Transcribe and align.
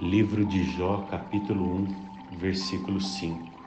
Livro 0.00 0.46
de 0.46 0.62
Jó, 0.62 1.08
capítulo 1.10 1.74
1, 1.74 2.36
versículo 2.38 3.00
5. 3.00 3.58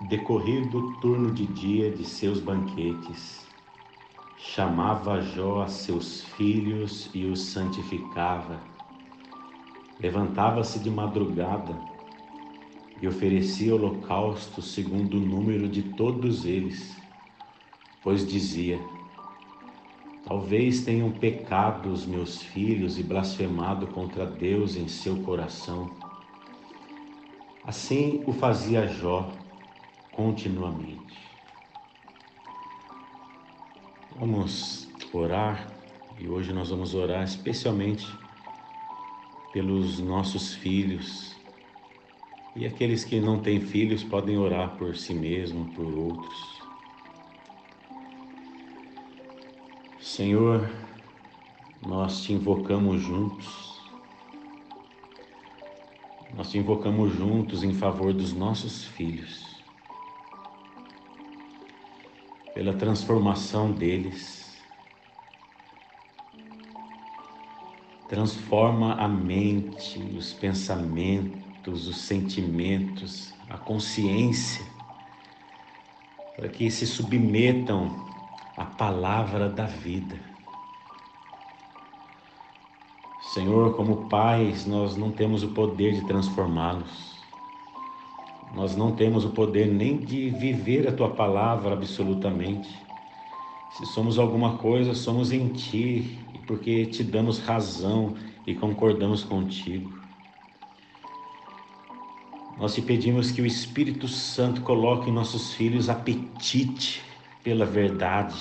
Decorrido 0.00 0.78
o 0.78 0.92
turno 1.00 1.32
de 1.32 1.46
dia 1.46 1.92
de 1.92 2.04
seus 2.04 2.40
banquetes, 2.40 3.46
chamava 4.36 5.20
Jó 5.20 5.62
a 5.62 5.68
seus 5.68 6.24
filhos 6.24 7.08
e 7.14 7.24
os 7.24 7.40
santificava. 7.40 8.60
Levantava-se 10.00 10.80
de 10.80 10.90
madrugada 10.90 11.80
e 13.00 13.06
oferecia 13.06 13.76
holocausto 13.76 14.60
segundo 14.60 15.18
o 15.18 15.20
número 15.20 15.68
de 15.68 15.84
todos 15.94 16.44
eles, 16.44 17.00
pois 18.02 18.26
dizia: 18.26 18.97
Talvez 20.28 20.84
tenham 20.84 21.10
pecado 21.10 21.90
os 21.90 22.04
meus 22.04 22.42
filhos 22.42 22.98
e 22.98 23.02
blasfemado 23.02 23.86
contra 23.86 24.26
Deus 24.26 24.76
em 24.76 24.86
seu 24.86 25.22
coração. 25.22 25.90
Assim 27.64 28.22
o 28.26 28.32
fazia 28.34 28.86
Jó 28.86 29.32
continuamente. 30.12 31.16
Vamos 34.18 34.86
orar 35.14 35.72
e 36.18 36.28
hoje 36.28 36.52
nós 36.52 36.68
vamos 36.68 36.94
orar 36.94 37.22
especialmente 37.22 38.06
pelos 39.50 39.98
nossos 39.98 40.54
filhos. 40.54 41.34
E 42.54 42.66
aqueles 42.66 43.02
que 43.02 43.18
não 43.18 43.40
têm 43.40 43.62
filhos 43.62 44.04
podem 44.04 44.36
orar 44.36 44.76
por 44.76 44.94
si 44.94 45.14
mesmo, 45.14 45.72
por 45.74 45.86
outros. 45.86 46.57
Senhor, 50.18 50.68
nós 51.80 52.22
te 52.22 52.32
invocamos 52.32 53.00
juntos. 53.00 53.80
Nós 56.34 56.50
te 56.50 56.58
invocamos 56.58 57.14
juntos 57.14 57.62
em 57.62 57.72
favor 57.72 58.12
dos 58.12 58.32
nossos 58.32 58.84
filhos. 58.84 59.62
Pela 62.52 62.74
transformação 62.74 63.70
deles. 63.70 64.58
Transforma 68.08 68.94
a 68.94 69.06
mente, 69.06 70.00
os 70.18 70.32
pensamentos, 70.32 71.86
os 71.86 71.96
sentimentos, 71.96 73.32
a 73.48 73.56
consciência, 73.56 74.66
para 76.34 76.48
que 76.48 76.68
se 76.72 76.88
submetam 76.88 78.07
a 78.58 78.64
palavra 78.64 79.48
da 79.48 79.66
vida. 79.66 80.18
Senhor, 83.32 83.76
como 83.76 84.08
pais, 84.08 84.66
nós 84.66 84.96
não 84.96 85.12
temos 85.12 85.42
o 85.42 85.48
poder 85.48 85.94
de 85.94 86.06
transformá-los. 86.06 87.16
Nós 88.54 88.74
não 88.74 88.92
temos 88.92 89.24
o 89.24 89.30
poder 89.30 89.66
nem 89.66 89.98
de 89.98 90.30
viver 90.30 90.88
a 90.88 90.92
tua 90.92 91.10
palavra 91.10 91.74
absolutamente. 91.74 92.68
Se 93.76 93.86
somos 93.86 94.18
alguma 94.18 94.56
coisa, 94.56 94.94
somos 94.94 95.30
em 95.30 95.48
ti, 95.48 96.18
porque 96.46 96.86
te 96.86 97.04
damos 97.04 97.38
razão 97.38 98.14
e 98.46 98.54
concordamos 98.54 99.22
contigo. 99.22 99.92
Nós 102.58 102.74
te 102.74 102.82
pedimos 102.82 103.30
que 103.30 103.40
o 103.40 103.46
Espírito 103.46 104.08
Santo 104.08 104.62
coloque 104.62 105.10
em 105.10 105.12
nossos 105.12 105.52
filhos 105.52 105.88
apetite 105.88 107.06
pela 107.42 107.64
verdade, 107.64 108.36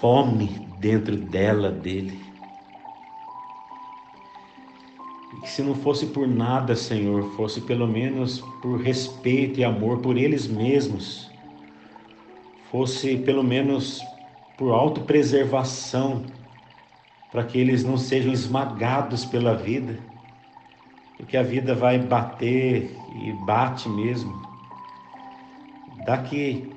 fome 0.00 0.46
dentro 0.78 1.16
dela, 1.16 1.70
dele. 1.70 2.20
E 5.36 5.40
que 5.40 5.50
se 5.50 5.62
não 5.62 5.74
fosse 5.74 6.06
por 6.06 6.26
nada, 6.26 6.76
Senhor, 6.76 7.24
fosse 7.36 7.60
pelo 7.60 7.86
menos 7.86 8.40
por 8.62 8.80
respeito 8.80 9.60
e 9.60 9.64
amor 9.64 9.98
por 9.98 10.16
eles 10.16 10.46
mesmos, 10.46 11.30
fosse 12.70 13.16
pelo 13.18 13.42
menos 13.42 14.00
por 14.56 14.72
autopreservação, 14.72 16.24
para 17.30 17.44
que 17.44 17.58
eles 17.58 17.84
não 17.84 17.98
sejam 17.98 18.32
esmagados 18.32 19.24
pela 19.24 19.54
vida, 19.54 19.98
porque 21.16 21.36
a 21.36 21.42
vida 21.42 21.74
vai 21.74 21.98
bater 21.98 22.96
e 23.14 23.32
bate 23.44 23.88
mesmo. 23.88 24.55
Dá 26.06 26.18
que 26.18 26.72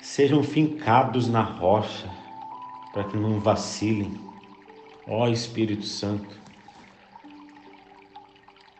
sejam 0.00 0.44
fincados 0.44 1.26
na 1.26 1.42
rocha, 1.42 2.08
para 2.92 3.02
que 3.02 3.16
não 3.16 3.40
vacilem. 3.40 4.20
Ó 5.04 5.26
Espírito 5.26 5.84
Santo, 5.84 6.38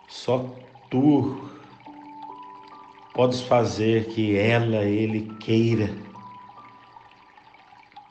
só 0.07 0.39
tu 0.89 1.51
podes 3.13 3.41
fazer 3.41 4.07
que 4.07 4.37
ela, 4.37 4.85
ele 4.85 5.35
queira. 5.41 5.93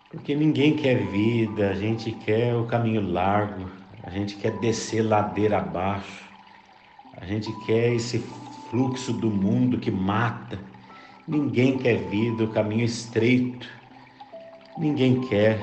Porque 0.10 0.36
ninguém 0.36 0.76
quer 0.76 1.08
vida, 1.08 1.70
a 1.70 1.74
gente 1.74 2.12
quer 2.12 2.54
o 2.54 2.66
caminho 2.66 3.10
largo, 3.10 3.66
a 4.04 4.10
gente 4.10 4.36
quer 4.36 4.60
descer 4.60 5.04
ladeira 5.04 5.60
abaixo, 5.60 6.26
a 7.16 7.26
gente 7.26 7.50
quer 7.66 7.94
esse 7.94 8.20
fluxo 8.70 9.14
do 9.14 9.30
mundo 9.30 9.80
que 9.80 9.90
mata 9.90 10.60
Ninguém 11.30 11.78
quer 11.78 11.98
vida, 12.10 12.44
o 12.44 12.48
caminho 12.48 12.84
estreito. 12.84 13.70
Ninguém 14.76 15.22
quer. 15.22 15.62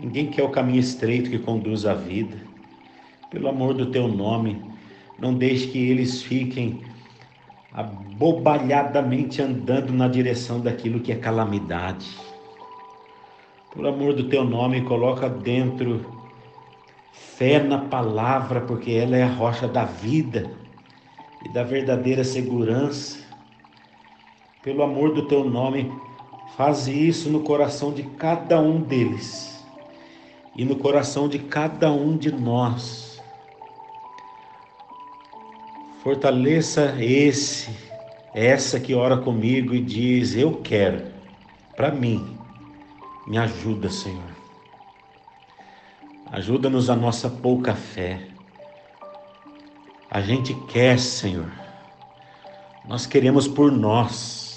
Ninguém 0.00 0.26
quer 0.26 0.42
o 0.42 0.48
caminho 0.48 0.80
estreito 0.80 1.30
que 1.30 1.38
conduz 1.38 1.86
à 1.86 1.94
vida. 1.94 2.36
Pelo 3.30 3.46
amor 3.46 3.72
do 3.72 3.86
teu 3.92 4.08
nome, 4.08 4.60
não 5.16 5.32
deixe 5.32 5.68
que 5.68 5.78
eles 5.78 6.24
fiquem 6.24 6.80
abobalhadamente 7.72 9.40
andando 9.40 9.92
na 9.92 10.08
direção 10.08 10.58
daquilo 10.58 10.98
que 10.98 11.12
é 11.12 11.14
calamidade. 11.14 12.18
Por 13.72 13.86
amor 13.86 14.12
do 14.12 14.28
teu 14.28 14.42
nome, 14.42 14.80
coloca 14.80 15.28
dentro 15.28 16.04
fé 17.12 17.62
na 17.62 17.78
palavra, 17.78 18.60
porque 18.62 18.90
ela 18.90 19.16
é 19.16 19.22
a 19.22 19.32
rocha 19.32 19.68
da 19.68 19.84
vida 19.84 20.50
e 21.46 21.48
da 21.52 21.62
verdadeira 21.62 22.24
segurança. 22.24 23.27
Pelo 24.68 24.82
amor 24.82 25.14
do 25.14 25.22
teu 25.22 25.44
nome, 25.44 25.90
faze 26.54 26.92
isso 26.92 27.30
no 27.30 27.40
coração 27.40 27.90
de 27.90 28.02
cada 28.02 28.60
um 28.60 28.82
deles 28.82 29.64
e 30.54 30.62
no 30.62 30.76
coração 30.76 31.26
de 31.26 31.38
cada 31.38 31.90
um 31.90 32.14
de 32.14 32.30
nós. 32.30 33.18
Fortaleça 36.02 36.94
esse, 37.02 37.70
essa 38.34 38.78
que 38.78 38.94
ora 38.94 39.16
comigo 39.16 39.74
e 39.74 39.80
diz: 39.80 40.36
Eu 40.36 40.56
quero, 40.56 41.02
para 41.74 41.90
mim, 41.90 42.36
me 43.26 43.38
ajuda, 43.38 43.88
Senhor. 43.88 44.36
Ajuda-nos 46.30 46.90
a 46.90 46.94
nossa 46.94 47.30
pouca 47.30 47.74
fé. 47.74 48.20
A 50.10 50.20
gente 50.20 50.52
quer, 50.66 50.98
Senhor. 50.98 51.50
Nós 52.86 53.06
queremos 53.06 53.48
por 53.48 53.72
nós. 53.72 54.47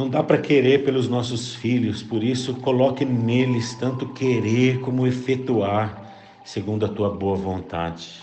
Não 0.00 0.08
dá 0.08 0.22
para 0.22 0.38
querer 0.38 0.82
pelos 0.82 1.10
nossos 1.10 1.54
filhos, 1.54 2.02
por 2.02 2.24
isso 2.24 2.54
coloque 2.54 3.04
neles 3.04 3.74
tanto 3.74 4.08
querer 4.14 4.80
como 4.80 5.06
efetuar, 5.06 6.10
segundo 6.42 6.86
a 6.86 6.88
tua 6.88 7.10
boa 7.10 7.36
vontade. 7.36 8.22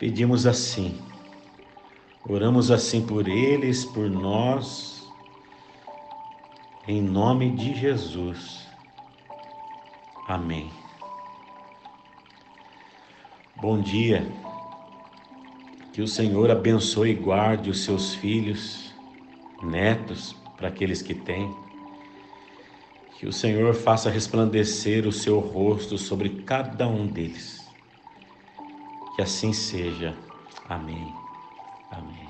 Pedimos 0.00 0.48
assim, 0.48 0.98
oramos 2.28 2.72
assim 2.72 3.06
por 3.06 3.28
eles, 3.28 3.84
por 3.84 4.10
nós, 4.10 5.08
em 6.88 7.00
nome 7.00 7.52
de 7.52 7.72
Jesus. 7.72 8.66
Amém. 10.26 10.72
Bom 13.54 13.80
dia, 13.80 14.26
que 15.92 16.02
o 16.02 16.08
Senhor 16.08 16.50
abençoe 16.50 17.10
e 17.10 17.14
guarde 17.14 17.70
os 17.70 17.84
seus 17.84 18.12
filhos 18.12 18.91
netos 19.62 20.34
para 20.56 20.68
aqueles 20.68 21.02
que 21.02 21.14
têm. 21.14 21.54
Que 23.18 23.26
o 23.26 23.32
Senhor 23.32 23.74
faça 23.74 24.10
resplandecer 24.10 25.06
o 25.06 25.12
seu 25.12 25.38
rosto 25.38 25.96
sobre 25.96 26.28
cada 26.44 26.88
um 26.88 27.06
deles. 27.06 27.60
Que 29.16 29.22
assim 29.22 29.52
seja. 29.52 30.14
Amém. 30.68 31.14
Amém. 31.90 32.28